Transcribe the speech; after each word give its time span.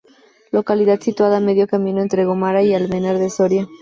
Localidad 0.49 0.99
situada 0.99 1.37
a 1.37 1.39
medio 1.39 1.67
camino 1.67 2.01
entre 2.01 2.25
Gómara 2.25 2.63
y 2.63 2.73
Almenar 2.73 3.19
de 3.19 3.29
Soria. 3.29 3.67